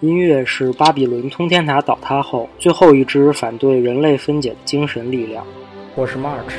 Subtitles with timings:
[0.00, 5.44] 音乐是巴比伦通天塔倒塌后最后一支反对人类分解的精神力量。
[5.94, 6.54] 我是 March。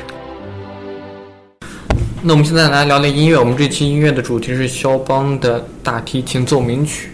[2.22, 3.36] 那我们现在来聊聊音乐。
[3.36, 7.08] 我们这期音乐的主题是肖邦的大提琴奏鸣曲。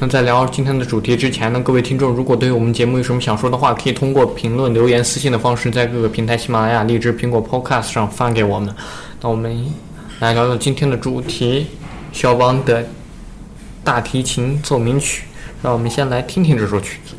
[0.00, 8.74] 那在聊今天的主题之前呢，各位听众如果对我们节目有什么想说的话，可以通过评论、留言、私信的方式，在各个平台，喜马拉雅、荔枝、苹果 Podcast 上发给我们。
[9.20, 9.64] 那我们
[10.18, 11.68] 来聊聊今天的主题：
[12.10, 12.84] 肖邦的
[13.84, 15.22] 大提琴奏鸣曲。
[15.62, 17.17] 让我们先来听听这首曲子。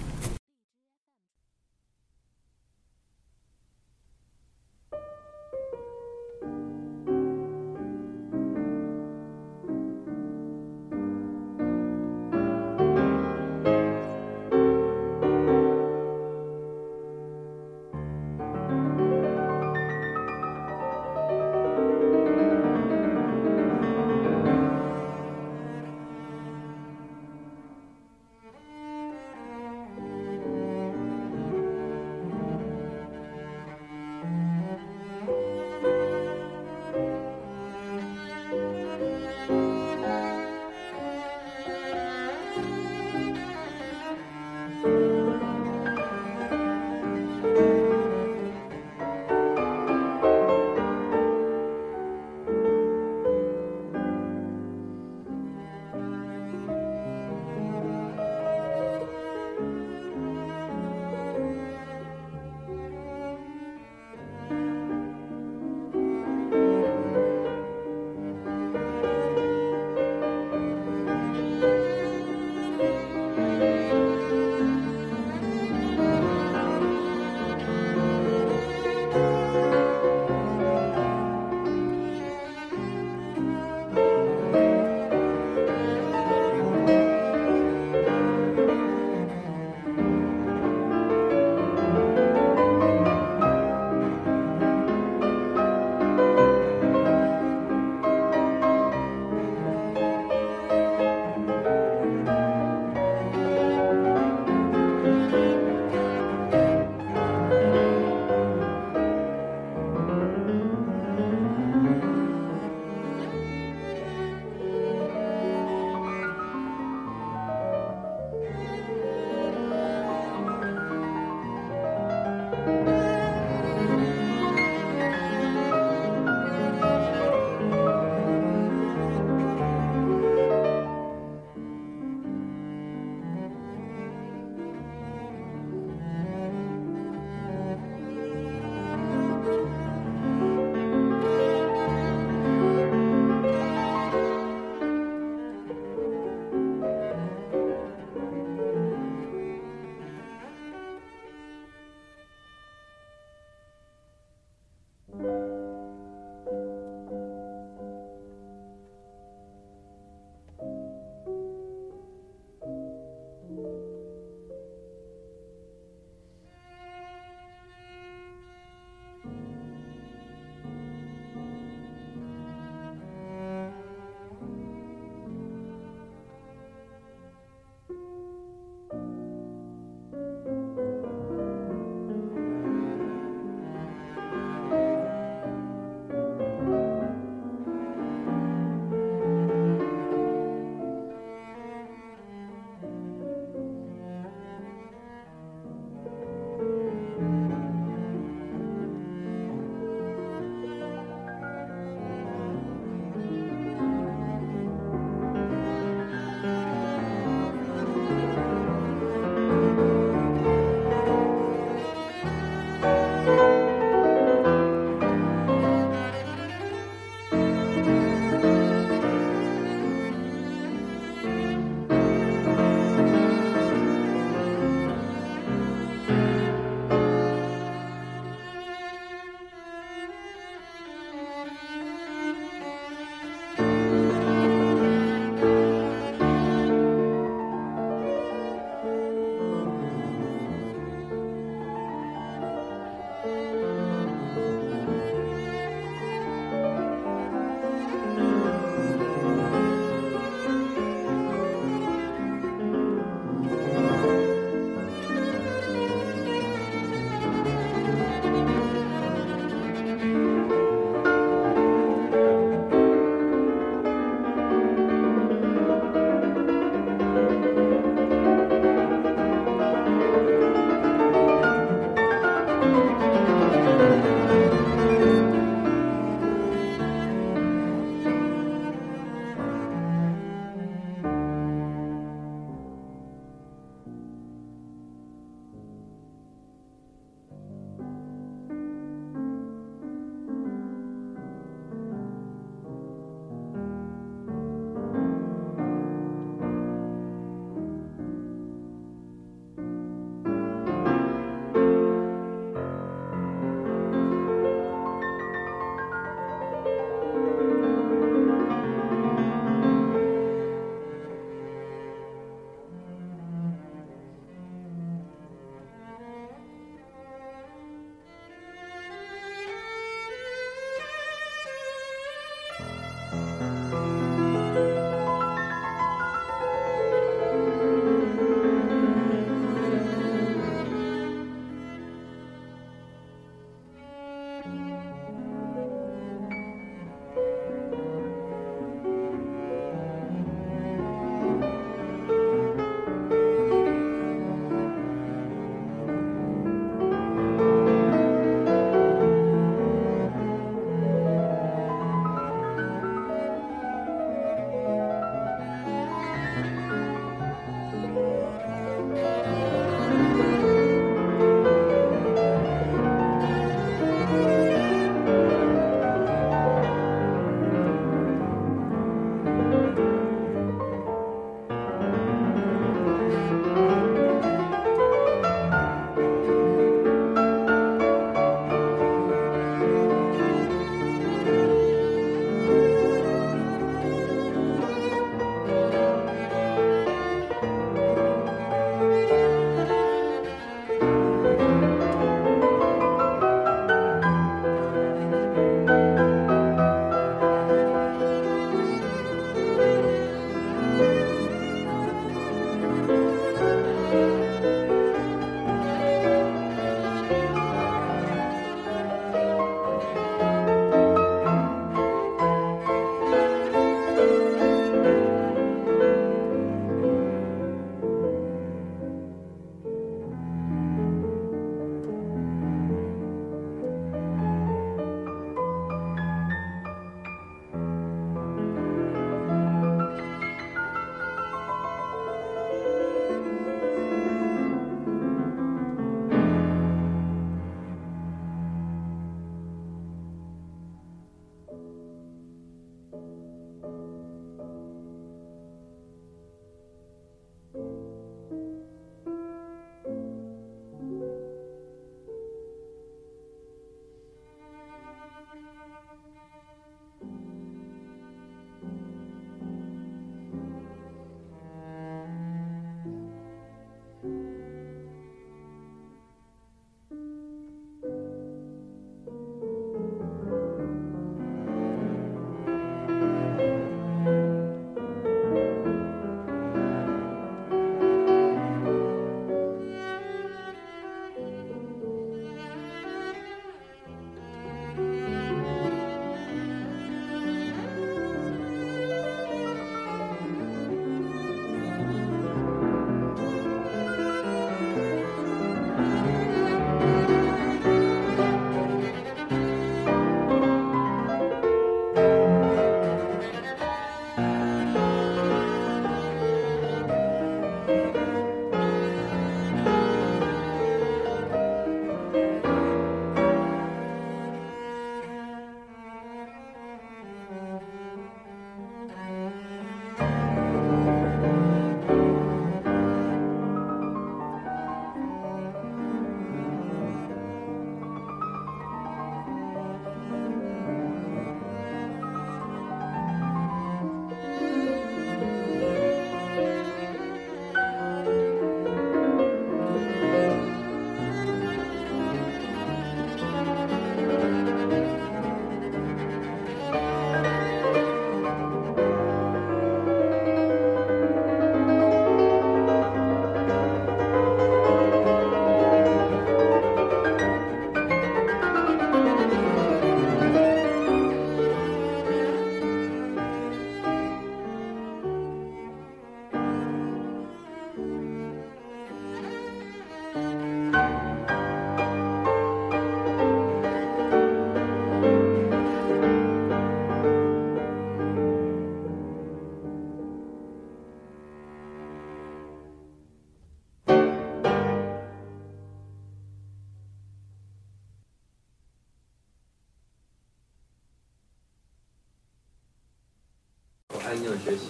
[594.18, 594.68] 学习。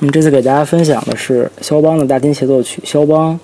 [0.00, 2.82] 我们这次给大家分享的是肖邦的大提琴协奏曲。
[2.84, 3.38] 肖邦，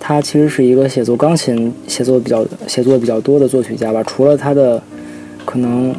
[0.00, 4.02] 他其实是一个写作钢琴写作比较写作比较多的作曲家吧。
[4.02, 4.82] 除了他的
[5.44, 5.94] 可能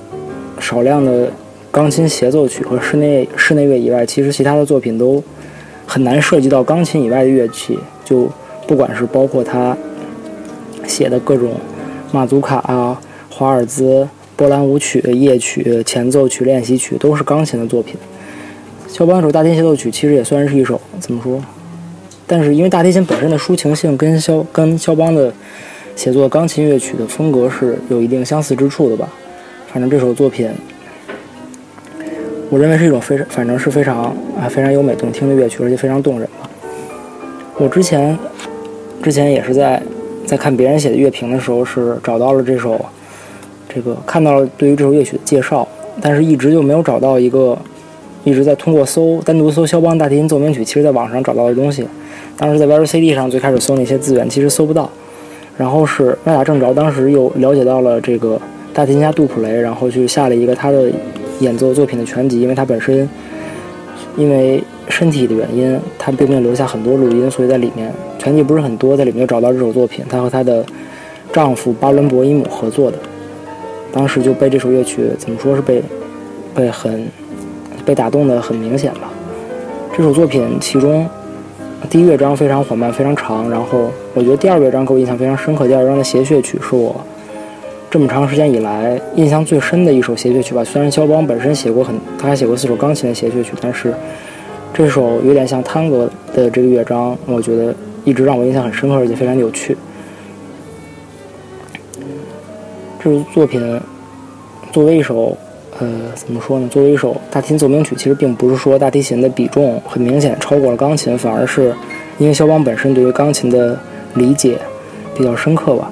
[0.60, 1.32] 少量的
[1.72, 5.24] 钢琴协奏曲和室内室内乐以外，其实其他的作品都
[5.86, 7.80] 很难涉及到钢琴以外的乐器。
[8.04, 8.30] 就
[8.68, 9.78] 不管是包括他
[10.86, 11.54] 写的各种
[12.12, 13.00] 马祖卡啊、
[13.30, 14.08] 华尔兹。
[14.38, 17.96] 波兰舞曲、夜曲、前奏曲、练习曲都是钢琴的作品。
[18.88, 21.44] 肖邦这首大提琴协奏曲其实也算是一首怎么说？
[22.28, 25.34] 但是因为大提琴本身的抒情性跟肖跟肖邦的
[25.96, 29.10] 写作钢琴乐曲的风格是有一定相似之处的吧。
[29.74, 30.50] 反正这首作品，
[32.50, 36.48] 我认为是一种非常，反正是非常啊非常优美动听的乐曲，而且非常动人吧。
[37.58, 38.18] 我之前
[39.02, 39.82] 之前也是在
[40.26, 42.80] 在看别人写的乐评的时候，是找到了这首
[43.68, 45.68] 这个看到了对于这首乐曲的介绍，
[46.02, 47.58] 但是一直就没有找到一个。
[48.24, 51.88] 一直在通过搜单独搜肖邦大提琴奏鸣曲，其实在网上找到的东西，
[52.36, 54.90] 当时在 VLCD 上最开始搜那些资源，其实搜不到。
[55.56, 58.38] 然后是歪打正着，当时又了解到了这个
[58.74, 60.92] 大提琴家杜普雷，然后去下了一个他的
[61.40, 63.08] 演奏作品的全集，因为他本身
[64.18, 70.66] 因为身体的原因，他并没有留下很多录音，所以在里面全集不是很多，在里面就找到这首作品，他和他的
[71.32, 72.98] 丈夫巴伦博伊姆合作的，
[73.98, 75.82] 当时就被这首乐曲怎么说是被
[76.54, 77.08] 被很。
[77.86, 79.10] 被打动的很明显吧。
[79.96, 81.08] 这首作品其中
[81.90, 83.50] 第一乐章非常缓慢，非常长。
[83.50, 85.66] 然后我觉得第二乐章给我印象非常深刻。
[85.70, 86.94] 第二乐章的谐谑曲是我
[87.90, 90.62] 这么长时间以来印象最深的一首谐谑曲吧。
[90.66, 93.94] 虽然肖邦本身写过很，他还写过四首钢琴的谐谑曲，但是
[94.74, 97.74] 这首有点像探戈的这个乐章，我觉得
[98.04, 99.78] 一直让我印象很深刻，而且非常有趣。
[103.00, 103.80] 这首作品
[104.72, 105.38] 作为一首。
[105.80, 106.68] 呃，怎么说呢？
[106.70, 111.72] 作为一首大提琴奏鸣曲，其实并不是说大提琴的比重很明显超过了钢琴，反而是
[112.18, 113.78] 因为肖邦本身对于钢琴的
[114.16, 114.58] 理解
[115.16, 115.92] 比较深刻吧。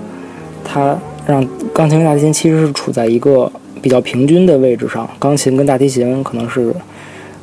[0.63, 0.97] 他
[1.27, 6.73] 让钢琴跟大提琴其实是处在一个比较平均的位置上，钢琴跟大提琴可能是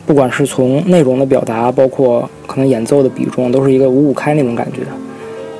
[0.04, 4.80] 不管是从内容的表达，包括可能演奏的比重，都是一个五五开那种感觉。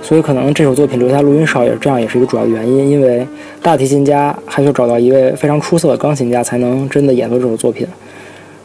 [0.03, 2.91] 所以可能这首作品留下录音少也是这样，也是一个主要原因。
[2.91, 3.27] 因为
[3.63, 7.87] 大提琴家还需要找到一位非常出色的钢琴家，才能真的演奏这首作品。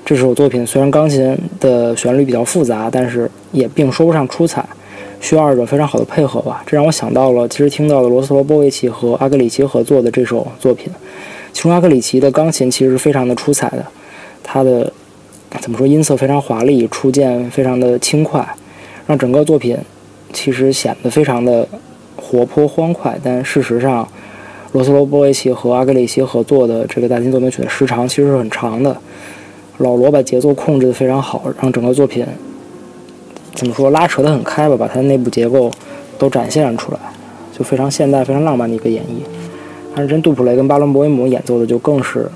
[0.03, 4.65] 这首作品虽然钢琴的旋律比较复杂，但是也并说不上出彩，
[5.21, 6.63] 需要二者非常好的配合吧。
[6.65, 10.91] 这让我想到了，其实听到了罗斯罗波维奇和阿格里奇合作的这首作品，
[11.53, 13.85] 其中阿格里奇的钢琴其实是非常的出彩的，
[14.41, 14.91] 他的
[15.61, 18.47] 怎么说音色非常华丽，触键非常的轻快，
[19.05, 19.77] 让整个作品。
[20.37, 21.67] 其实显得非常的
[22.15, 24.07] 活泼欢快，但事实上，
[24.71, 28.95] 罗斯罗波维奇和阿格里奇合作的这个大提琴奏鸣曲的时长其实是很长的。
[29.79, 32.23] 老罗把节奏控制的非常好，让整个作品
[33.55, 35.71] 怎么说拉扯的很开吧，把它的内部结构
[36.19, 36.99] 都展现出来，
[37.51, 39.25] 就非常现代、非常浪漫的一个演绎。
[39.95, 42.29] 但是真杜普雷跟巴伦博伊姆演奏的就更是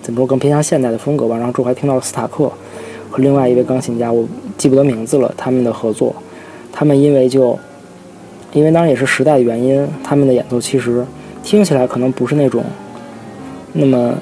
[0.00, 1.36] 怎么说更偏向现代的风格吧。
[1.36, 2.44] 然后之后还听到了斯塔克
[3.10, 4.24] 和另外一位钢琴家，我
[4.56, 6.14] 记不得名字了，他们的合作。
[6.78, 7.58] 他们因为就，
[8.52, 11.04] 因为当然也是时代的原因，他们的演奏其实
[11.42, 12.62] 听起来可能不是那种
[13.72, 14.14] 那么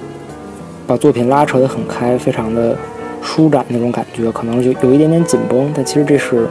[0.86, 2.74] 把作品拉扯得很开、非常的
[3.20, 5.70] 舒展那种感觉，可能就有一点点紧绷。
[5.74, 6.46] 但其实这是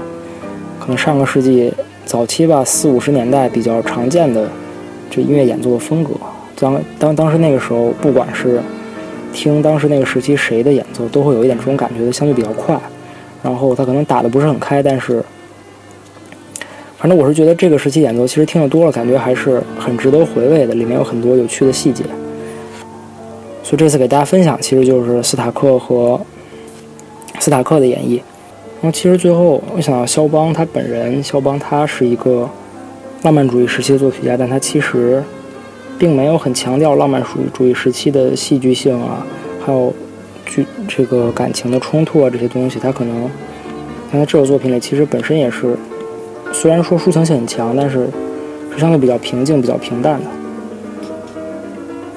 [0.80, 1.74] 可能上个世纪
[2.06, 4.48] 早期吧，四五十年代比较常见的
[5.10, 6.12] 这音乐演奏的风格。
[6.56, 8.62] 当当当时那个时候，不管是
[9.34, 12.80] 听当时那个时期谁的演奏，都会有一点这种感觉的，相对比较快。
[13.42, 15.26] 然后他可能打的不是很开，但是。
[16.98, 22.04] 反正我是觉得这个时期演奏其实听得多了，感觉还是很值得回味的，里面有很多有趣的细节。
[23.62, 26.20] 所以这次给大家分享，其实就是斯塔克和
[27.40, 28.16] 斯塔克的演绎。
[28.82, 32.50] 然后其实最后我想到肖邦他本人，肖邦他是一个
[33.24, 35.22] 浪漫主义时期的作曲家，但他其实
[36.00, 39.26] 并没有很强调浪漫主义主义时期的戏剧性啊，
[39.64, 39.94] 还有
[40.46, 43.24] 剧这个感情的冲突啊这些东西，他可能
[44.12, 45.78] 在他这首作品里其实本身也是。
[46.52, 48.08] 虽然说抒情性很强，但是
[48.72, 50.26] 是相对比较平静、比较平淡的。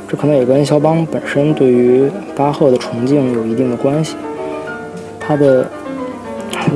[0.08, 4.16] 这可能也跟肖邦本身对于巴赫的崇敬有一定的关系。
[5.20, 5.68] 他的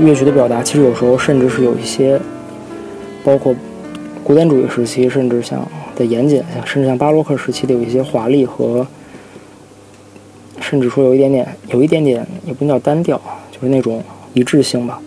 [0.01, 2.21] 乐曲的表达，其实有时候甚至是有一些，
[3.25, 3.55] 包括
[4.23, 5.67] 古典主义时期，甚至像
[5.97, 8.87] 的严谨，甚至像巴洛克时期的有一些华丽和，
[10.61, 13.19] 甚至说有一点点、有一点点也不能叫单调，
[13.51, 14.03] 就是那种
[14.35, 15.01] 一致性吧。